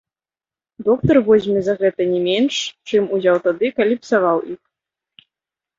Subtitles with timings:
[0.87, 2.53] Доктар возьме за гэта не менш,
[2.89, 4.61] чым узяў тады, калі псаваў іх.